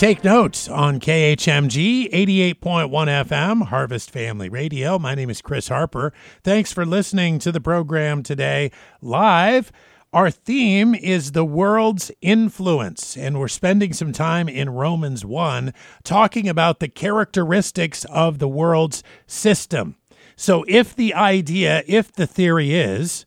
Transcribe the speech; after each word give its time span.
Take 0.00 0.24
notes 0.24 0.66
on 0.66 0.98
KHMG 0.98 2.10
88.1 2.10 2.88
FM, 2.88 3.66
Harvest 3.66 4.10
Family 4.10 4.48
Radio. 4.48 4.98
My 4.98 5.14
name 5.14 5.28
is 5.28 5.42
Chris 5.42 5.68
Harper. 5.68 6.14
Thanks 6.42 6.72
for 6.72 6.86
listening 6.86 7.38
to 7.40 7.52
the 7.52 7.60
program 7.60 8.22
today 8.22 8.70
live. 9.02 9.70
Our 10.14 10.30
theme 10.30 10.94
is 10.94 11.32
the 11.32 11.44
world's 11.44 12.10
influence, 12.22 13.14
and 13.14 13.38
we're 13.38 13.48
spending 13.48 13.92
some 13.92 14.10
time 14.10 14.48
in 14.48 14.70
Romans 14.70 15.26
1 15.26 15.74
talking 16.02 16.48
about 16.48 16.80
the 16.80 16.88
characteristics 16.88 18.06
of 18.06 18.38
the 18.38 18.48
world's 18.48 19.02
system. 19.26 19.96
So, 20.34 20.64
if 20.66 20.96
the 20.96 21.12
idea, 21.12 21.82
if 21.86 22.10
the 22.10 22.26
theory 22.26 22.72
is, 22.72 23.26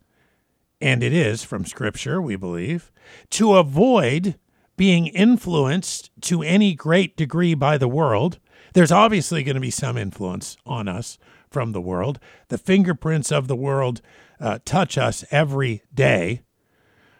and 0.81 1.03
it 1.03 1.13
is 1.13 1.43
from 1.43 1.65
Scripture, 1.65 2.19
we 2.19 2.35
believe, 2.35 2.91
to 3.29 3.57
avoid 3.57 4.39
being 4.75 5.07
influenced 5.07 6.11
to 6.21 6.41
any 6.41 6.73
great 6.73 7.15
degree 7.15 7.53
by 7.53 7.77
the 7.77 7.87
world. 7.87 8.39
There's 8.73 8.91
obviously 8.91 9.43
going 9.43 9.55
to 9.55 9.61
be 9.61 9.69
some 9.69 9.97
influence 9.97 10.57
on 10.65 10.87
us 10.87 11.17
from 11.49 11.71
the 11.71 11.81
world. 11.81 12.19
The 12.47 12.57
fingerprints 12.57 13.31
of 13.31 13.47
the 13.47 13.55
world 13.55 14.01
uh, 14.39 14.59
touch 14.65 14.97
us 14.97 15.23
every 15.31 15.83
day. 15.93 16.41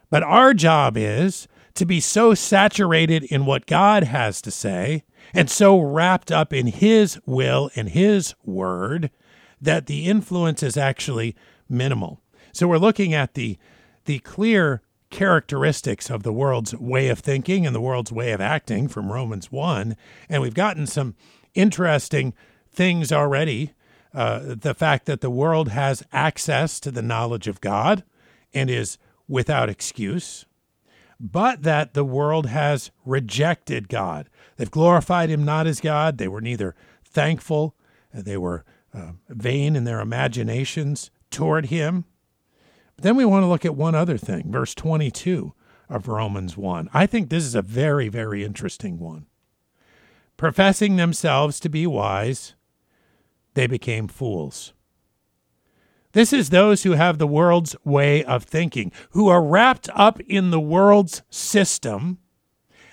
But 0.09 0.23
our 0.23 0.53
job 0.53 0.97
is 0.97 1.47
to 1.75 1.85
be 1.85 1.99
so 1.99 2.33
saturated 2.33 3.23
in 3.23 3.45
what 3.45 3.65
God 3.65 4.03
has 4.03 4.41
to 4.43 4.51
say 4.51 5.03
and 5.33 5.49
so 5.49 5.79
wrapped 5.79 6.31
up 6.31 6.53
in 6.53 6.67
His 6.67 7.19
will 7.25 7.69
and 7.75 7.89
His 7.89 8.35
word 8.43 9.09
that 9.61 9.85
the 9.85 10.05
influence 10.05 10.61
is 10.61 10.77
actually 10.77 11.35
minimal. 11.69 12.19
So 12.51 12.67
we're 12.67 12.77
looking 12.77 13.13
at 13.13 13.33
the 13.33 13.57
the 14.05 14.19
clear 14.19 14.81
characteristics 15.13 16.09
of 16.09 16.23
the 16.23 16.33
world's 16.33 16.75
way 16.75 17.07
of 17.07 17.19
thinking 17.19 17.65
and 17.65 17.73
the 17.73 17.79
world's 17.79 18.11
way 18.11 18.31
of 18.31 18.41
acting 18.41 18.87
from 18.87 19.11
Romans 19.11 19.51
1. 19.51 19.95
And 20.27 20.41
we've 20.41 20.55
gotten 20.55 20.87
some 20.87 21.15
interesting 21.53 22.33
things 22.71 23.11
already. 23.11 23.73
Uh, 24.13 24.55
the 24.55 24.73
fact 24.73 25.05
that 25.05 25.21
the 25.21 25.29
world 25.29 25.69
has 25.69 26.03
access 26.11 26.79
to 26.79 26.91
the 26.91 27.01
knowledge 27.01 27.47
of 27.47 27.61
God 27.61 28.03
and 28.53 28.69
is 28.69 28.97
without 29.27 29.69
excuse, 29.69 30.45
but 31.19 31.63
that 31.63 31.93
the 31.93 32.03
world 32.03 32.47
has 32.47 32.91
rejected 33.05 33.89
God. 33.89 34.29
They've 34.57 34.69
glorified 34.69 35.29
him 35.29 35.45
not 35.45 35.67
as 35.67 35.79
God. 35.79 36.17
They 36.17 36.27
were 36.27 36.41
neither 36.41 36.75
thankful, 37.05 37.75
they 38.13 38.37
were 38.37 38.65
uh, 38.93 39.13
vain 39.29 39.75
in 39.75 39.83
their 39.83 39.99
imaginations 39.99 41.11
toward 41.29 41.67
him. 41.67 42.05
Then 43.03 43.17
we 43.17 43.25
want 43.25 43.43
to 43.43 43.47
look 43.47 43.65
at 43.65 43.75
one 43.75 43.95
other 43.95 44.17
thing, 44.17 44.49
verse 44.49 44.73
22 44.73 45.53
of 45.89 46.07
Romans 46.07 46.55
1. 46.55 46.89
I 46.93 47.05
think 47.05 47.29
this 47.29 47.43
is 47.43 47.53
a 47.53 47.61
very, 47.61 48.07
very 48.07 48.45
interesting 48.45 48.97
one. 48.97 49.25
Professing 50.37 50.95
themselves 50.95 51.59
to 51.59 51.69
be 51.69 51.85
wise, 51.85 52.55
they 53.55 53.67
became 53.67 54.07
fools. 54.07 54.71
This 56.13 56.31
is 56.31 56.49
those 56.49 56.83
who 56.83 56.91
have 56.91 57.17
the 57.17 57.27
world's 57.27 57.75
way 57.83 58.23
of 58.23 58.45
thinking, 58.45 58.89
who 59.09 59.27
are 59.27 59.43
wrapped 59.43 59.89
up 59.93 60.21
in 60.21 60.51
the 60.51 60.61
world's 60.61 61.23
system, 61.29 62.19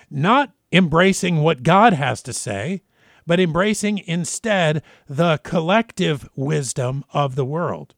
not 0.09 0.51
embracing 0.73 1.37
what 1.37 1.63
God 1.63 1.93
has 1.93 2.21
to 2.23 2.33
say, 2.33 2.83
but 3.25 3.39
embracing 3.39 3.99
instead 3.99 4.83
the 5.07 5.37
collective 5.37 6.27
wisdom 6.35 7.05
of 7.13 7.35
the 7.35 7.45
world. 7.45 7.95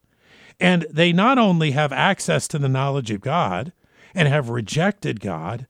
And 0.63 0.85
they 0.89 1.11
not 1.11 1.37
only 1.37 1.71
have 1.71 1.91
access 1.91 2.47
to 2.47 2.57
the 2.57 2.69
knowledge 2.69 3.11
of 3.11 3.19
God 3.19 3.73
and 4.15 4.29
have 4.29 4.47
rejected 4.47 5.19
God, 5.19 5.67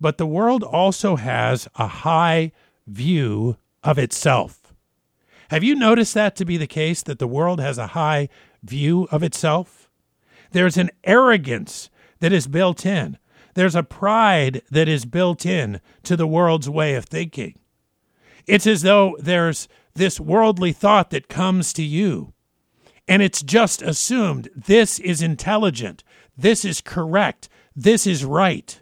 but 0.00 0.18
the 0.18 0.26
world 0.26 0.64
also 0.64 1.14
has 1.14 1.68
a 1.76 1.86
high 1.86 2.50
view 2.88 3.56
of 3.84 4.00
itself. 4.00 4.74
Have 5.50 5.62
you 5.62 5.76
noticed 5.76 6.14
that 6.14 6.34
to 6.34 6.44
be 6.44 6.56
the 6.56 6.66
case, 6.66 7.04
that 7.04 7.20
the 7.20 7.28
world 7.28 7.60
has 7.60 7.78
a 7.78 7.88
high 7.88 8.28
view 8.64 9.06
of 9.12 9.22
itself? 9.22 9.88
There's 10.50 10.76
an 10.76 10.90
arrogance 11.04 11.88
that 12.18 12.32
is 12.32 12.48
built 12.48 12.84
in. 12.84 13.18
There's 13.54 13.76
a 13.76 13.84
pride 13.84 14.62
that 14.72 14.88
is 14.88 15.04
built 15.04 15.46
in 15.46 15.80
to 16.02 16.16
the 16.16 16.26
world's 16.26 16.68
way 16.68 16.96
of 16.96 17.04
thinking. 17.04 17.60
It's 18.48 18.66
as 18.66 18.82
though 18.82 19.16
there's 19.20 19.68
this 19.94 20.18
worldly 20.18 20.72
thought 20.72 21.10
that 21.10 21.28
comes 21.28 21.72
to 21.74 21.84
you 21.84 22.32
and 23.08 23.22
it's 23.22 23.42
just 23.42 23.82
assumed 23.82 24.48
this 24.54 24.98
is 24.98 25.22
intelligent, 25.22 26.04
this 26.36 26.64
is 26.64 26.80
correct, 26.80 27.48
this 27.74 28.06
is 28.06 28.24
right, 28.24 28.80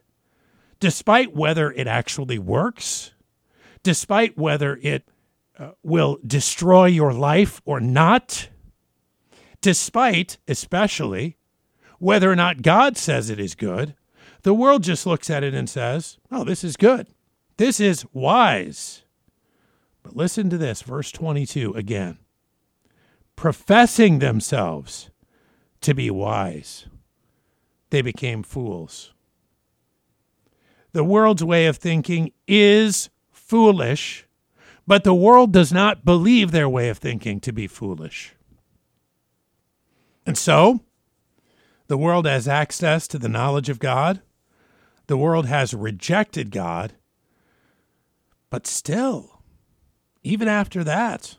despite 0.79 1.35
whether 1.35 1.73
it 1.73 1.87
actually 1.87 2.39
works, 2.39 3.13
despite 3.83 4.37
whether 4.37 4.77
it 4.83 5.09
uh, 5.59 5.73
will 5.83 6.19
destroy 6.27 6.87
your 6.87 7.13
life 7.13 7.61
or 7.65 7.81
not, 7.81 8.49
despite, 9.61 10.39
especially, 10.49 11.37
whether 11.99 12.31
or 12.31 12.37
not 12.37 12.63
God 12.63 12.97
says 12.97 13.31
it 13.31 13.39
is 13.41 13.55
good. 13.55 13.95
The 14.43 14.55
world 14.55 14.83
just 14.83 15.07
looks 15.07 15.29
at 15.29 15.45
it 15.45 15.53
and 15.55 15.69
says, 15.69 16.19
oh, 16.31 16.45
this 16.45 16.65
is 16.65 16.77
good. 16.77 17.09
This 17.59 17.79
is 17.79 18.07
wise. 18.13 19.03
But 20.03 20.17
listen 20.17 20.49
to 20.49 20.57
this, 20.57 20.81
verse 20.81 21.13
22 21.13 21.75
again 21.75 22.19
professing 23.41 24.19
themselves 24.19 25.09
to 25.81 25.95
be 25.95 26.11
wise, 26.11 26.85
they 27.89 28.03
became 28.03 28.43
fools. 28.43 29.15
The 30.93 31.05
world's 31.05 31.43
way 31.43 31.65
of 31.65 31.79
thinking 31.79 32.33
is 32.47 33.09
foolish, 33.33 34.27
but 34.87 35.05
the 35.05 35.15
world 35.15 35.55
does 35.55 35.73
not 35.73 36.05
believe 36.05 36.51
their 36.51 36.69
way 36.69 36.91
of 36.91 36.99
thinking 36.99 37.41
to 37.41 37.51
be 37.51 37.67
foolish. 37.67 38.35
And 40.27 40.37
so, 40.37 40.81
the 41.87 41.97
world 41.97 42.27
has 42.27 42.47
access 42.47 43.09
to 43.09 43.19
the 43.19 43.31
knowledge 43.31 43.71
of 43.71 43.79
God. 43.79 44.21
The 45.07 45.17
world 45.17 45.47
has 45.47 45.73
rejected 45.73 46.51
God. 46.51 46.93
But 48.51 48.67
still, 48.67 49.41
even 50.23 50.47
after 50.47 50.85
that, 50.85 51.39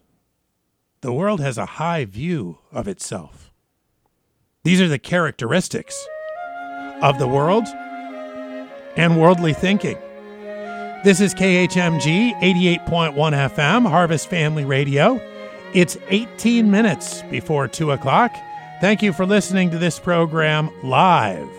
the 1.02 1.12
world 1.12 1.40
has 1.40 1.58
a 1.58 1.66
high 1.66 2.06
view 2.06 2.60
of 2.72 2.88
itself. 2.88 3.52
These 4.64 4.80
are 4.80 4.88
the 4.88 5.00
characteristics 5.00 6.08
of 7.02 7.18
the 7.18 7.28
world 7.28 7.66
and 8.96 9.20
worldly 9.20 9.54
thinking. 9.54 9.98
This 11.04 11.20
is 11.20 11.34
KHMG 11.34 12.40
88.1 12.40 13.16
FM, 13.16 13.90
Harvest 13.90 14.30
Family 14.30 14.66
Radio. 14.66 15.20
It's 15.74 15.98
18 16.10 16.70
minutes 16.70 17.24
before 17.24 17.68
2 17.68 17.92
o'clock. 17.92 18.32
Thank 18.82 19.02
you 19.02 19.12
for 19.12 19.26
listening 19.26 19.72
to 19.72 19.80
this 19.80 20.00
program 20.00 20.70
live 20.84 21.50